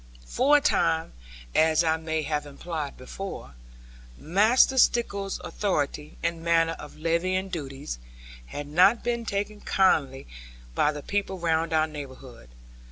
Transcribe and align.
For 0.25 0.57
a 0.57 0.61
time 0.61 1.13
(as 1.53 1.83
I 1.83 1.95
may 1.97 2.23
have 2.23 2.47
implied 2.47 2.97
before) 2.97 3.53
Master 4.17 4.79
Stickles's 4.79 5.39
authority, 5.43 6.17
and 6.23 6.41
manner 6.41 6.75
of 6.79 6.97
levying 6.97 7.49
duties, 7.49 7.99
had 8.47 8.65
not 8.65 9.03
been 9.03 9.25
taken 9.27 9.61
kindly 9.61 10.25
by 10.73 10.91
the 10.91 11.03
people 11.03 11.37
round 11.37 11.71
our 11.71 11.85
neighbourhood. 11.85 12.49